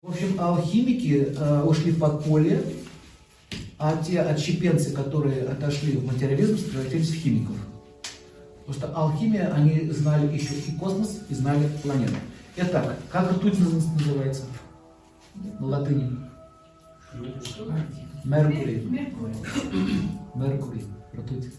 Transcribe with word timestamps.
В 0.00 0.10
общем, 0.10 0.38
алхимики 0.38 1.34
э, 1.36 1.62
ушли 1.64 1.90
в 1.90 1.98
подполье, 1.98 2.62
а 3.78 4.00
те 4.00 4.20
отщепенцы, 4.20 4.92
которые 4.92 5.42
отошли 5.48 5.96
в 5.96 6.06
материализм, 6.06 6.70
превратились 6.70 7.10
в 7.10 7.14
химиков. 7.14 7.56
Потому 8.64 8.74
что 8.78 8.94
алхимия, 8.94 9.52
они 9.52 9.90
знали 9.90 10.32
еще 10.32 10.54
и 10.54 10.78
космос, 10.78 11.18
и 11.28 11.34
знали 11.34 11.68
планету. 11.82 12.14
Итак, 12.56 12.96
как 13.10 13.32
ртуть 13.32 13.58
называется 13.58 14.44
на 15.58 15.66
латыни? 15.66 16.16
Меркурий. 18.24 18.82
Меркурий. 20.36 20.84
Ртуть. 21.12 21.52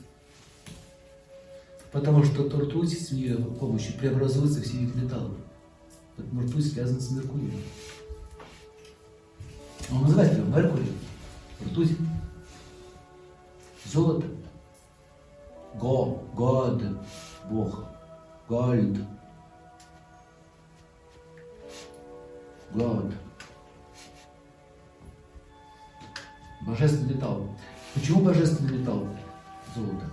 Потому 1.92 2.24
что 2.24 2.44
ртуть 2.44 2.98
с 2.98 3.12
ее 3.12 3.36
помощью 3.36 3.96
преобразуется 3.96 4.62
в 4.62 4.66
виды 4.66 4.98
металлов. 4.98 5.36
Поэтому 6.16 6.42
ртуть 6.44 6.72
связана 6.72 7.02
с 7.02 7.12
Меркурием. 7.12 7.52
Он 9.92 10.04
называется 10.04 10.38
его 10.40 10.56
Меркурий, 10.56 10.94
ртуть, 11.66 11.98
золото, 13.86 14.28
го, 15.76 16.24
год, 16.36 16.84
Бог, 17.50 17.86
гольд, 18.48 19.00
год. 22.72 23.14
Божественный 26.62 27.16
металл. 27.16 27.48
Почему 27.96 28.22
божественный 28.22 28.78
металл 28.78 29.08
золото? 29.76 30.06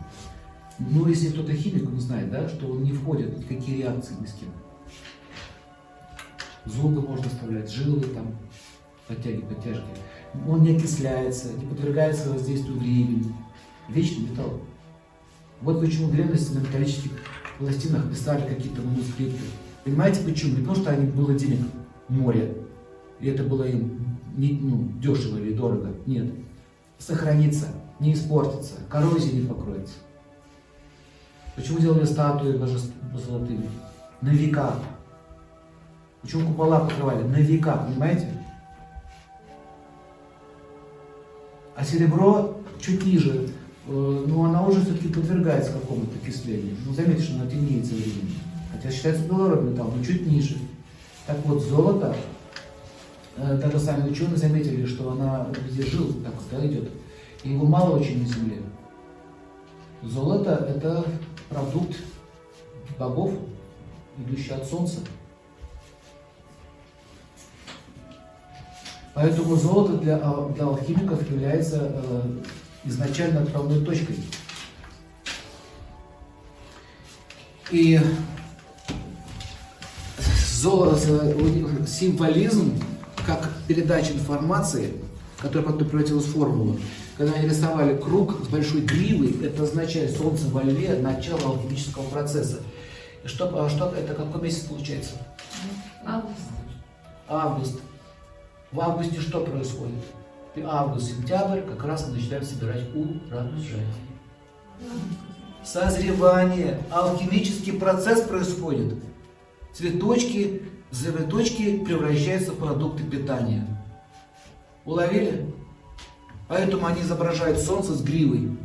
Ну, 0.78 1.06
если 1.06 1.30
кто-то 1.30 1.52
химик, 1.52 1.88
он 1.88 2.00
знает, 2.00 2.30
да, 2.30 2.48
что 2.48 2.68
он 2.68 2.82
не 2.82 2.92
входит 2.92 3.34
в 3.34 3.38
никакие 3.38 3.78
реакции 3.78 4.14
ни 4.20 4.26
с 4.26 4.32
кем. 4.32 4.48
Зубы 6.64 7.00
можно 7.00 7.26
оставлять, 7.26 7.70
жилы 7.70 8.00
там, 8.00 8.36
подтяги, 9.08 9.40
подтяжки. 9.42 9.84
Он 10.46 10.62
не 10.62 10.76
окисляется, 10.76 11.52
не 11.52 11.66
подвергается 11.66 12.30
воздействию 12.30 12.78
времени. 12.78 13.32
Вечный 13.88 14.28
металл. 14.28 14.60
Вот 15.60 15.80
почему 15.80 16.10
древности 16.10 16.54
на 16.54 16.58
металлических 16.58 17.12
пластинах 17.58 18.10
писали 18.10 18.46
какие-то 18.46 18.82
манускрипты. 18.82 19.40
Понимаете 19.84 20.22
почему? 20.24 20.56
Не 20.56 20.60
потому 20.60 20.76
что 20.76 20.90
они 20.90 21.06
было 21.06 21.34
денег 21.34 21.60
море, 22.08 22.56
и 23.20 23.28
это 23.28 23.44
было 23.44 23.64
им 23.64 24.18
не, 24.36 24.52
ну, 24.52 24.90
дешево 25.00 25.38
или 25.38 25.54
дорого. 25.54 25.94
Нет. 26.06 26.32
Сохранится, 26.98 27.68
не 28.00 28.14
испортится, 28.14 28.74
коррозия 28.88 29.32
не 29.32 29.46
покроется. 29.46 29.94
Почему 31.54 31.78
делали 31.78 32.04
статуи 32.04 32.58
золотыми? 33.14 33.68
На 34.20 34.30
века. 34.30 34.74
Почему 36.20 36.48
купола 36.48 36.80
покрывали? 36.80 37.22
На 37.22 37.36
века, 37.36 37.86
понимаете? 37.88 38.28
А 41.76 41.84
серебро 41.84 42.56
чуть 42.80 43.04
ниже, 43.04 43.50
э, 43.86 44.24
но 44.26 44.44
она 44.44 44.66
уже 44.66 44.80
все-таки 44.80 45.08
подвергается 45.08 45.72
какому-то 45.72 46.16
окислению. 46.22 46.74
Ну, 46.86 46.94
заметьте, 46.94 47.22
что 47.22 47.34
она 47.34 47.50
темнеет 47.50 47.84
со 47.84 47.94
временем. 47.94 48.34
Хотя 48.72 48.90
считается 48.90 49.24
благородным 49.24 49.72
металлом, 49.72 49.98
но 49.98 50.04
чуть 50.04 50.26
ниже. 50.26 50.56
Так 51.26 51.36
вот, 51.44 51.62
золото, 51.62 52.16
э, 53.36 53.58
даже 53.58 53.78
сами 53.78 54.08
ученые 54.08 54.38
заметили, 54.38 54.86
что 54.86 55.12
она 55.12 55.48
где 55.70 55.82
жил, 55.82 56.14
так 56.24 56.34
сказать, 56.40 56.72
идет. 56.72 56.88
И 57.44 57.50
его 57.50 57.66
мало 57.66 57.98
очень 57.98 58.22
на 58.22 58.28
Земле. 58.28 58.56
Золото– 60.02 60.66
это 60.74 61.04
продукт 61.50 61.96
богов, 62.98 63.32
идущий 64.18 64.52
от 64.52 64.66
Солнца. 64.66 65.00
Поэтому 69.16 69.56
золото 69.56 69.96
для, 69.96 70.18
для 70.18 70.64
алхимиков 70.66 71.28
является 71.30 71.90
э, 71.90 72.22
изначально 72.84 73.40
отправной 73.40 73.82
точкой. 73.82 74.18
И 77.70 77.98
золото, 80.60 80.98
символизм, 81.86 82.78
как 83.26 83.50
передача 83.66 84.12
информации, 84.12 84.92
которая 85.40 85.72
потом 85.72 85.88
превратилась 85.88 86.26
в 86.26 86.32
формулу, 86.32 86.78
когда 87.16 87.32
они 87.32 87.48
рисовали 87.48 87.96
круг 87.96 88.44
с 88.44 88.48
большой 88.48 88.82
гривой, 88.82 89.34
это 89.42 89.62
означает 89.62 90.14
солнце 90.14 90.46
во 90.48 90.62
льве, 90.62 90.94
начало 91.00 91.52
алхимического 91.52 92.06
процесса. 92.10 92.58
Что, 93.24 93.64
а 93.64 93.70
что 93.70 93.94
это 93.96 94.12
какой 94.12 94.42
месяц 94.42 94.64
получается? 94.64 95.12
Август. 96.04 96.36
Август. 97.26 97.80
В 98.72 98.80
августе 98.80 99.20
что 99.20 99.44
происходит? 99.44 100.02
Август, 100.64 101.12
сентябрь, 101.12 101.60
как 101.60 101.84
раз 101.84 102.08
мы 102.08 102.14
начинаем 102.14 102.42
собирать 102.42 102.82
урожай. 102.94 103.86
Созревание, 105.62 106.80
алхимический 106.90 107.74
процесс 107.74 108.22
происходит. 108.22 108.94
Цветочки, 109.72 110.62
завиточки 110.90 111.78
превращаются 111.84 112.52
в 112.52 112.56
продукты 112.56 113.04
питания. 113.04 113.66
Уловили? 114.84 115.54
Поэтому 116.48 116.86
они 116.86 117.02
изображают 117.02 117.58
солнце 117.58 117.94
с 117.94 118.02
гривой. 118.02 118.56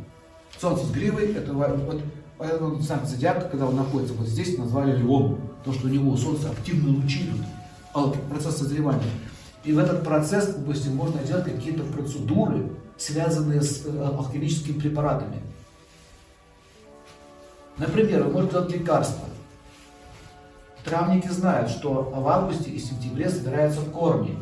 Солнце 0.58 0.86
с 0.86 0.90
гривой, 0.90 1.32
это 1.32 1.52
вот, 1.52 2.02
поэтому 2.38 2.80
сам 2.82 3.04
зодиак, 3.06 3.50
когда 3.50 3.66
он 3.66 3.76
находится 3.76 4.14
вот 4.14 4.26
здесь, 4.26 4.56
назвали 4.58 4.96
львом. 4.96 5.38
То, 5.64 5.72
что 5.72 5.86
у 5.86 5.90
него 5.90 6.16
солнце 6.16 6.50
активно 6.50 6.96
лучи 6.96 7.28
идут. 7.28 8.16
Процесс 8.28 8.56
созревания. 8.56 9.02
И 9.64 9.72
в 9.72 9.78
этот 9.78 10.02
процесс, 10.02 10.54
допустим, 10.54 10.96
можно 10.96 11.22
делать 11.22 11.44
какие-то 11.44 11.84
процедуры, 11.84 12.70
связанные 12.96 13.62
с 13.62 13.86
э, 13.86 14.04
алхимическими 14.04 14.78
препаратами. 14.78 15.40
Например, 17.78 18.24
вы 18.24 18.32
можете 18.32 18.52
делать 18.52 18.72
лекарства. 18.72 19.24
Травники 20.84 21.28
знают, 21.28 21.70
что 21.70 22.02
в 22.02 22.28
августе 22.28 22.70
и 22.70 22.78
сентябре 22.78 23.30
собираются 23.30 23.80
корни, 23.82 24.36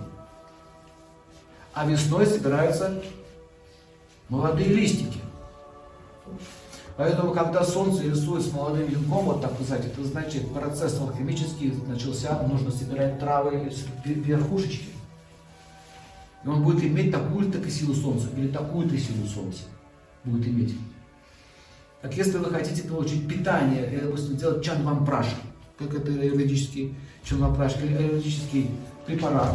а 1.74 1.86
весной 1.86 2.26
собираются 2.26 3.02
молодые 4.30 4.68
листики. 4.68 5.20
Поэтому, 6.96 7.32
когда 7.32 7.62
солнце 7.62 8.04
рисует 8.04 8.44
с 8.44 8.52
молодым 8.52 8.86
венком, 8.86 9.26
вот 9.26 9.42
так 9.42 9.52
сказать, 9.54 9.86
это 9.86 10.04
значит, 10.04 10.52
процесс 10.52 10.98
алхимический 10.98 11.74
начался, 11.86 12.42
нужно 12.42 12.70
собирать 12.70 13.18
травы, 13.18 13.70
верхушечки. 14.04 14.99
И 16.44 16.48
он 16.48 16.62
будет 16.62 16.82
иметь 16.82 17.12
такую-то 17.12 17.68
силу 17.70 17.94
Солнца 17.94 18.28
или 18.36 18.48
такую-то 18.48 18.96
силу 18.96 19.26
Солнца 19.26 19.62
будет 20.24 20.46
иметь. 20.48 20.74
Так 22.00 22.16
если 22.16 22.38
вы 22.38 22.46
хотите 22.46 22.82
получить 22.84 23.28
питание, 23.28 23.90
или, 23.92 24.00
допустим, 24.00 24.36
делать 24.36 24.64
чанвампраш, 24.64 25.26
как 25.78 25.94
это 25.94 26.10
юридический 26.10 26.94
чанвампраш, 27.24 27.76
или 27.76 28.02
юридический 28.02 28.70
препарат 29.06 29.54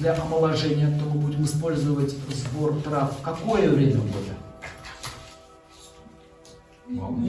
для 0.00 0.14
омоложения, 0.20 0.98
то 0.98 1.08
мы 1.08 1.20
будем 1.20 1.44
использовать 1.44 2.10
сбор 2.10 2.74
трав. 2.82 3.16
Какое 3.22 3.70
время 3.70 4.00
года? 4.00 4.34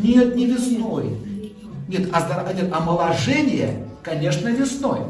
Нет, 0.02 0.36
не 0.36 0.48
весной. 0.48 1.18
Нет, 1.88 2.10
а 2.12 2.54
нет, 2.54 2.74
омоложение, 2.74 3.88
конечно, 4.02 4.48
весной. 4.50 5.02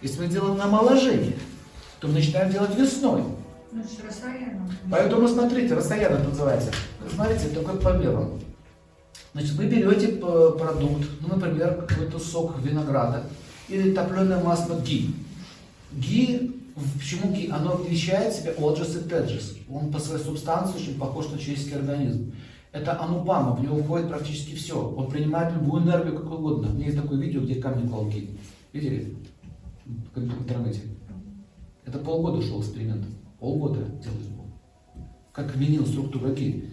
Если 0.00 0.20
мы 0.20 0.28
делаем 0.28 0.60
омоложение 0.60 1.36
то 2.00 2.08
мы 2.08 2.14
начинаем 2.14 2.52
делать 2.52 2.76
весной. 2.76 3.22
Значит, 3.72 4.04
расстояние. 4.06 4.60
Поэтому 4.90 5.28
смотрите, 5.28 5.74
расстояние 5.74 6.18
называется. 6.18 6.70
Смотрите, 7.14 7.48
такой 7.48 7.78
помером. 7.78 8.40
Значит, 9.32 9.52
вы 9.52 9.66
берете 9.66 10.08
продукт, 10.08 11.06
ну, 11.20 11.28
например, 11.28 11.84
какой-то 11.86 12.18
сок 12.18 12.58
винограда 12.62 13.24
или 13.68 13.92
топленое 13.92 14.42
масло 14.42 14.80
ги. 14.80 15.14
Ги, 15.92 16.52
почему 16.98 17.32
ги? 17.32 17.50
Оно 17.50 17.76
вмещает 17.76 18.32
в 18.32 18.38
себя 18.38 18.52
отжас 18.52 18.96
и 18.96 19.00
теджес. 19.00 19.56
Он 19.68 19.92
по 19.92 19.98
своей 19.98 20.22
субстанции 20.22 20.76
очень 20.76 20.98
похож 20.98 21.28
на 21.28 21.38
человеческий 21.38 21.74
организм. 21.74 22.32
Это 22.72 23.00
анупама, 23.00 23.54
в 23.54 23.62
него 23.62 23.82
входит 23.82 24.08
практически 24.08 24.54
все. 24.54 24.78
Он 24.78 25.10
принимает 25.10 25.52
любую 25.54 25.82
энергию, 25.82 26.18
как 26.18 26.30
угодно. 26.30 26.68
У 26.68 26.72
меня 26.72 26.86
есть 26.86 27.00
такое 27.00 27.18
видео, 27.18 27.40
где 27.40 27.56
камни 27.56 27.88
клал 27.88 28.06
ги. 28.08 28.38
Видели? 28.72 29.16
В 30.14 30.18
интернете. 30.18 30.80
Это 31.86 31.98
полгода 31.98 32.42
шел 32.42 32.60
эксперимент. 32.60 33.06
Полгода 33.38 33.78
делали 34.02 34.24
его. 34.24 34.44
Как 35.32 35.54
менял 35.56 35.86
структуру 35.86 36.34
ки. 36.34 36.68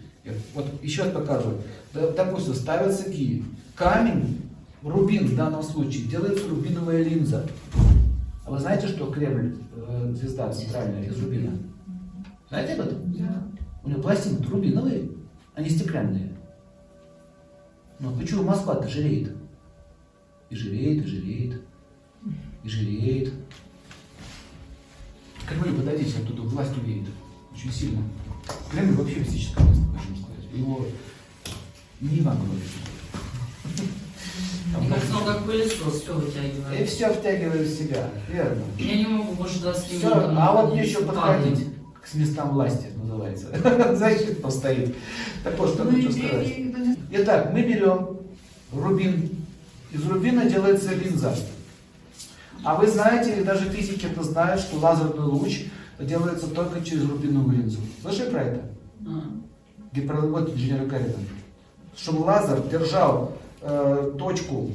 Вот 0.55 0.65
еще 0.81 1.03
раз 1.03 1.13
показываю. 1.13 1.61
Допустим, 1.93 2.55
ставится 2.55 3.11
ки. 3.11 3.43
Камень, 3.75 4.41
рубин 4.81 5.27
в 5.27 5.35
данном 5.35 5.61
случае, 5.61 6.07
делается 6.07 6.49
рубиновая 6.49 7.03
линза. 7.03 7.47
А 8.45 8.51
вы 8.51 8.59
знаете, 8.59 8.87
что 8.87 9.11
Кремль, 9.11 9.55
э, 9.75 10.13
звезда 10.15 10.51
центральная 10.51 11.03
из 11.03 11.21
рубина? 11.21 11.51
Знаете 12.49 12.73
об 12.73 12.87
этом? 12.87 13.13
Да. 13.13 13.47
У 13.83 13.89
него 13.89 14.01
пластины 14.01 14.45
рубиновые, 14.47 15.09
они 15.55 15.69
стеклянные. 15.69 16.33
Но 17.99 18.13
почему 18.15 18.43
Москва-то 18.43 18.87
жиреет? 18.87 19.33
И 20.49 20.55
жиреет, 20.55 21.05
и 21.05 21.07
жиреет, 21.07 21.61
и 22.63 22.69
жиреет. 22.69 23.33
Власть 26.53 26.71
веет. 26.85 27.07
Очень 27.53 27.71
сильно. 27.71 28.01
Кремль 28.71 28.95
вообще 28.95 29.19
мистическое 29.19 29.65
место, 29.67 29.83
можно 29.83 30.15
сказать. 30.15 30.51
Его 30.53 30.85
не. 32.01 32.21
Там 32.21 32.37
Мне 34.81 34.89
как- 34.89 34.97
кажется, 34.97 35.17
он 35.17 35.25
как 35.25 35.45
пылесос 35.45 36.01
все 36.01 36.11
И 36.13 36.21
вытягивает. 36.21 36.89
все 36.89 37.13
втягивает 37.13 37.67
в 37.67 37.77
себя, 37.77 38.09
верно. 38.29 38.63
Я 38.79 38.95
не 38.97 39.05
могу 39.07 39.33
больше 39.33 39.59
20 39.59 39.89
минут. 39.91 40.01
Всё, 40.03 40.35
а 40.37 40.51
вот 40.61 40.73
мне 40.73 40.83
еще 40.83 41.01
падать. 41.03 41.15
подходить 41.43 41.67
к 42.01 42.13
местам 42.15 42.49
власти, 42.53 42.87
называется. 43.01 43.47
Защита 43.95 44.35
постоит. 44.41 44.95
Так 45.43 45.57
вот, 45.59 45.69
что 45.73 45.83
Ну, 45.83 45.91
хочу 45.91 46.09
и- 46.09 46.11
сказать. 46.11 46.47
и- 46.47 46.51
и- 46.61 46.97
Итак, 47.11 47.51
мы 47.53 47.61
берем 47.61 48.17
рубин. 48.71 49.29
Из 49.91 50.03
рубина 50.07 50.45
делается 50.49 50.93
линза. 50.95 51.35
А 52.63 52.75
вы 52.75 52.87
знаете, 52.87 53.35
или 53.35 53.43
даже 53.43 53.69
физики 53.69 54.05
это 54.07 54.23
знают, 54.23 54.59
что 54.61 54.79
лазерный 54.79 55.25
луч 55.25 55.65
делается 55.99 56.47
только 56.47 56.83
через 56.83 57.09
рубиновую 57.09 57.57
линзу. 57.57 57.79
Слышали 58.01 58.29
про 58.29 58.43
это? 58.43 58.61
А. 59.05 59.23
Гиперлогот 59.93 60.53
инженера 60.53 60.87
Карина. 60.87 61.13
Чтобы 61.95 62.23
лазер 62.23 62.61
держал 62.69 63.33
э, 63.61 64.15
точку, 64.17 64.71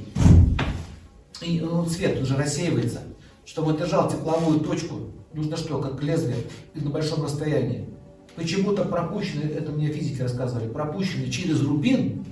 и 1.42 1.60
ну, 1.60 1.84
цвет 1.86 2.20
уже 2.22 2.36
рассеивается. 2.36 3.02
Чтобы 3.44 3.72
он 3.72 3.78
держал 3.78 4.10
тепловую 4.10 4.60
точку, 4.60 5.00
нужно 5.32 5.56
что, 5.56 5.80
как 5.80 6.02
лезвие, 6.02 6.38
и 6.74 6.80
на 6.80 6.90
большом 6.90 7.24
расстоянии. 7.24 7.88
Почему-то 8.36 8.84
пропущенный, 8.84 9.48
это 9.48 9.72
мне 9.72 9.88
физики 9.88 10.22
рассказывали, 10.22 10.68
пропущенный 10.68 11.30
через 11.30 11.60
рубин 11.62 12.24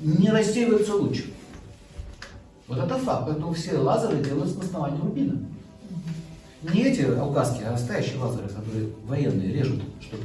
не 0.00 0.28
рассеивается 0.28 0.94
луч. 0.94 1.24
Вот 2.68 2.78
это 2.78 2.98
факт. 2.98 3.26
Поэтому 3.26 3.52
все 3.54 3.78
лазеры 3.78 4.22
делаются 4.22 4.58
на 4.58 4.64
основании 4.64 5.00
рубина. 5.00 5.38
Не 6.72 6.84
эти 6.84 7.02
алгазки, 7.02 7.62
а 7.62 7.72
настоящие 7.72 8.18
лазеры, 8.18 8.48
которые 8.48 8.88
военные 9.04 9.52
режут 9.52 9.82
что-то. 10.00 10.24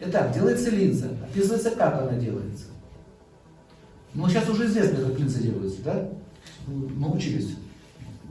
Итак, 0.00 0.32
делается 0.32 0.70
линза. 0.70 1.08
Описывается, 1.28 1.70
как 1.72 2.02
она 2.02 2.12
делается. 2.12 2.66
Ну, 4.14 4.28
сейчас 4.28 4.48
уже 4.48 4.66
известно, 4.66 5.04
как 5.04 5.18
линза 5.18 5.42
делается, 5.42 5.82
да? 5.82 6.08
Научились. 6.66 7.56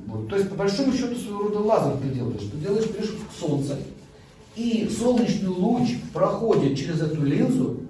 Вот. 0.07 0.29
То 0.29 0.35
есть, 0.37 0.49
по 0.49 0.55
большому 0.55 0.91
счету, 0.93 1.15
своего 1.15 1.43
рода 1.43 1.59
лазер 1.59 1.97
ты 2.01 2.09
делаешь. 2.09 2.41
Ты 2.51 2.57
делаешь, 2.57 2.89
берешь 2.89 3.13
солнце, 3.39 3.77
и 4.55 4.89
солнечный 4.89 5.49
луч 5.49 5.97
проходит 6.13 6.77
через 6.77 7.01
эту 7.01 7.23
линзу 7.23 7.81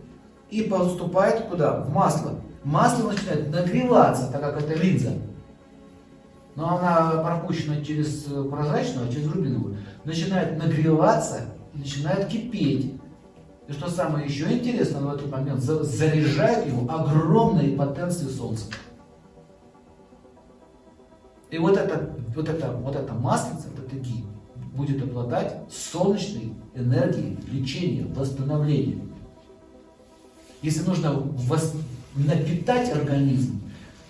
и 0.51 0.63
поступает 0.63 1.45
куда? 1.45 1.81
В 1.81 1.93
масло. 1.93 2.35
Масло 2.63 3.11
начинает 3.11 3.49
нагреваться, 3.49 4.29
так 4.31 4.41
как 4.41 4.61
это 4.61 4.73
линза. 4.73 5.13
Но 6.59 6.77
она 6.77 7.23
пропущена 7.23 7.81
через 7.81 8.25
э, 8.29 8.43
прозрачную, 8.43 9.09
через 9.09 9.31
рубиновую. 9.31 9.77
Начинает 10.03 10.57
нагреваться, 10.57 11.45
начинает 11.73 12.27
кипеть. 12.27 12.95
И 13.69 13.71
что 13.71 13.89
самое 13.89 14.25
еще 14.27 14.51
интересное, 14.51 14.99
в 14.99 15.07
этот 15.15 15.31
момент 15.31 15.61
за- 15.61 15.85
заряжает 15.85 16.67
его 16.67 16.91
огромной 16.93 17.69
потенцией 17.77 18.29
солнца. 18.29 18.65
И 21.49 21.57
вот 21.57 21.77
это, 21.77 22.13
вот 22.35 22.49
это, 22.49 22.73
вот 22.73 22.93
эта 22.93 23.13
маслица, 23.13 23.69
вот 23.73 23.85
это 23.87 23.95
ги, 23.95 24.25
будет 24.75 25.01
обладать 25.01 25.61
солнечной 25.71 26.51
энергией 26.75 27.37
лечения, 27.49 28.05
восстановления. 28.13 28.99
Если 30.61 30.83
нужно 30.85 31.07
вос- 31.07 31.73
напитать 32.17 32.91
организм, 32.93 33.58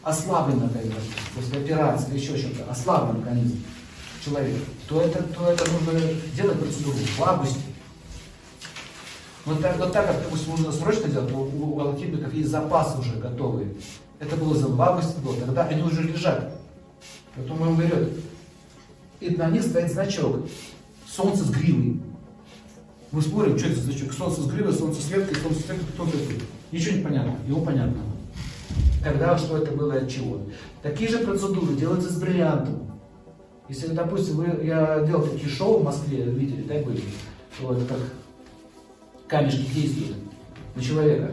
ослаблен 0.03 0.63
организм, 0.63 0.95
после 1.35 1.59
операции 1.59 2.15
еще 2.17 2.37
что-то, 2.37 2.69
ослаблен 2.69 3.21
организм 3.21 3.63
человека, 4.23 4.59
то 4.87 5.01
это, 5.01 5.23
то 5.23 5.49
это 5.49 5.65
нужно 5.71 5.99
делать 6.35 6.59
процедуру 6.59 6.97
в 7.17 7.23
августе. 7.23 7.59
Вот 9.45 9.61
так, 9.61 9.77
вот 9.77 9.91
так 9.91 10.07
как, 10.07 10.23
допустим, 10.23 10.51
нужно 10.51 10.71
срочно 10.71 11.09
делать, 11.09 11.31
у, 11.31 11.75
у 11.75 11.79
алхимиков 11.79 12.33
есть 12.33 12.49
запасы 12.49 12.99
уже 12.99 13.15
готовые. 13.15 13.73
Это 14.19 14.35
было 14.35 14.55
за 14.55 14.67
августе 14.67 15.19
было, 15.21 15.35
тогда 15.37 15.65
они 15.65 15.81
уже 15.81 16.03
лежат. 16.03 16.51
Поэтому 17.35 17.69
он 17.69 17.77
берет. 17.77 18.19
И 19.19 19.29
на 19.31 19.49
них 19.49 19.63
стоит 19.63 19.91
значок. 19.91 20.47
Солнце 21.07 21.43
с 21.43 21.49
гривой. 21.49 22.01
Мы 23.11 23.21
спорим, 23.21 23.57
что 23.57 23.67
это 23.67 23.77
за 23.77 23.91
значок? 23.91 24.13
Солнце 24.13 24.41
с 24.41 24.47
гривой, 24.47 24.73
солнце 24.73 25.01
с 25.01 25.09
веткой, 25.09 25.35
солнце 25.41 25.61
с 25.61 25.69
веткой, 25.69 25.87
кто 25.93 26.05
это? 26.05 26.43
Ничего 26.71 26.97
не 26.97 27.03
понятно. 27.03 27.35
Его 27.47 27.61
понятно. 27.61 28.08
Когда, 29.03 29.37
что 29.37 29.57
это 29.57 29.71
было 29.71 29.93
и 29.93 30.03
от 30.03 30.09
чего. 30.09 30.41
Такие 30.81 31.09
же 31.09 31.19
процедуры 31.19 31.73
делаются 31.75 32.11
с 32.11 32.19
бриллиантом. 32.19 32.89
Если, 33.69 33.87
допустим, 33.87 34.37
вы, 34.37 34.65
я 34.65 35.01
делал 35.01 35.23
такие 35.23 35.49
шоу 35.49 35.79
в 35.79 35.83
Москве, 35.83 36.23
видели, 36.23 36.63
да, 36.63 36.75
были? 36.79 37.01
Вот, 37.61 37.79
как 37.87 37.99
камешки 39.27 39.71
действуют 39.73 40.17
на 40.75 40.81
человека. 40.81 41.31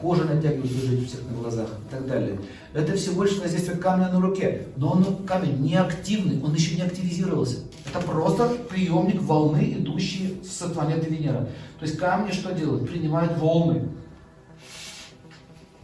Кожа 0.00 0.24
натягивается 0.24 0.86
жить 0.86 1.02
у 1.02 1.06
всех 1.06 1.20
на 1.28 1.36
глазах 1.36 1.68
и 1.68 1.90
так 1.90 2.06
далее. 2.06 2.38
Это 2.72 2.94
всего 2.96 3.22
лишь 3.22 3.38
воздействие 3.38 3.76
камня 3.76 4.08
на 4.08 4.20
руке. 4.20 4.66
Но 4.76 4.92
он 4.92 5.26
камень 5.26 5.60
не 5.60 5.76
активный, 5.76 6.42
он 6.42 6.54
еще 6.54 6.74
не 6.74 6.82
активизировался. 6.82 7.58
Это 7.86 8.00
просто 8.00 8.48
приемник 8.70 9.20
волны, 9.20 9.74
идущие 9.78 10.42
с 10.42 10.66
планеты 10.70 11.10
Венера. 11.10 11.48
То 11.78 11.84
есть 11.84 11.98
камни 11.98 12.32
что 12.32 12.52
делают? 12.52 12.88
Принимают 12.88 13.36
волны. 13.38 13.88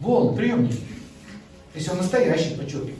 Волны, 0.01 0.35
приемник. 0.35 0.75
Если 1.75 1.91
он 1.91 1.97
настоящий, 1.97 2.55
подчеркиваю. 2.55 2.95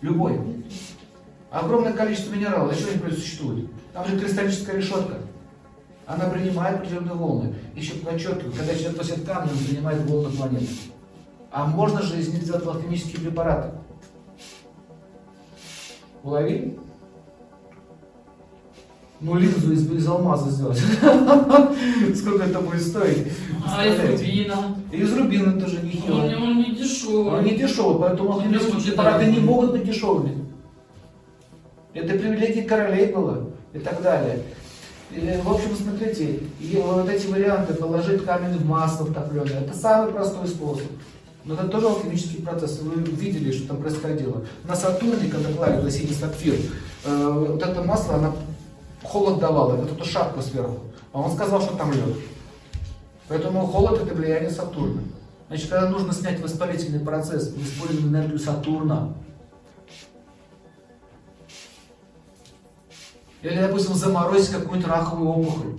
Любой. 0.00 0.40
Огромное 1.50 1.92
количество 1.92 2.32
минералов, 2.32 2.74
еще 2.74 2.90
они 2.90 3.12
существуют. 3.12 3.70
Там 3.92 4.06
же 4.06 4.18
кристаллическая 4.18 4.76
решетка. 4.76 5.18
Она 6.06 6.28
принимает 6.28 6.76
определенные 6.76 7.14
волны. 7.14 7.54
Еще 7.74 7.94
подчеркиваю, 7.94 8.52
когда 8.52 8.74
человек 8.74 8.98
носит 8.98 9.24
камни, 9.24 9.50
он 9.50 9.58
принимает 9.58 10.04
волны 10.08 10.30
планеты. 10.30 10.68
А 11.50 11.66
можно 11.66 12.00
же 12.00 12.18
из 12.18 12.28
них 12.28 12.42
сделать 12.42 12.64
алхимические 12.64 13.20
препараты. 13.20 13.70
Уловили? 16.22 16.78
Ну, 19.22 19.36
линзу 19.36 19.72
из, 19.72 19.88
из 19.88 20.08
алмаза 20.08 20.50
сделать. 20.50 20.78
Сколько 22.16 22.44
это 22.44 22.60
будет 22.60 22.82
стоить? 22.82 23.28
А 23.64 23.86
из 23.86 24.00
рубина? 24.00 24.76
И 24.90 24.96
из 24.96 25.16
рубина 25.16 25.60
тоже 25.60 25.80
не 25.82 26.02
Он, 26.10 26.42
он 26.42 26.58
не 26.58 26.74
дешевый. 26.74 27.38
они 27.38 27.52
дешевые, 27.52 28.00
поэтому 28.00 28.30
Он 28.30 28.34
алхимические 28.36 28.76
очень 28.76 28.86
препараты 28.88 29.26
не 29.26 29.38
могут 29.38 29.70
быть 29.70 29.84
дешевыми. 29.84 30.44
Это 31.94 32.14
привилегия 32.14 32.62
королей 32.62 33.12
было 33.12 33.50
и 33.72 33.78
так 33.78 34.02
далее. 34.02 34.42
В 35.44 35.52
общем, 35.52 35.76
смотрите, 35.76 36.40
и 36.58 36.82
вот 36.84 37.08
эти 37.08 37.26
варианты, 37.28 37.74
положить 37.74 38.24
камень 38.24 38.58
в 38.58 38.66
масло 38.66 39.06
топленое, 39.06 39.60
это 39.60 39.76
самый 39.76 40.10
простой 40.10 40.48
способ. 40.48 40.86
Но 41.44 41.54
это 41.54 41.68
тоже 41.68 41.86
алхимический 41.86 42.42
процесс. 42.42 42.80
Вы 42.80 43.02
видели, 43.02 43.52
что 43.52 43.68
там 43.68 43.76
происходило. 43.78 44.42
На 44.64 44.74
Сатурне, 44.74 45.28
когда 45.28 45.48
плавили 45.50 45.90
синий 45.90 46.14
сапфир, 46.14 46.54
э, 47.04 47.46
вот 47.48 47.62
это 47.62 47.82
масло, 47.82 48.14
она 48.14 48.32
холод 49.02 49.38
давала, 49.38 49.76
вот 49.76 49.92
эту 49.92 50.04
шапку 50.04 50.42
сверху. 50.42 50.80
А 51.12 51.20
он 51.20 51.32
сказал, 51.32 51.60
что 51.60 51.76
там 51.76 51.92
лед. 51.92 52.16
Поэтому 53.28 53.66
холод 53.66 54.00
это 54.02 54.14
влияние 54.14 54.50
Сатурна. 54.50 55.02
Значит, 55.48 55.70
когда 55.70 55.88
нужно 55.88 56.12
снять 56.12 56.40
воспалительный 56.40 57.00
процесс, 57.00 57.52
мы 57.54 57.62
используем 57.62 58.08
энергию 58.08 58.38
Сатурна. 58.38 59.14
Или, 63.42 63.60
допустим, 63.60 63.94
заморозить 63.94 64.52
какую-нибудь 64.52 64.88
раковую 64.88 65.30
опухоль. 65.30 65.78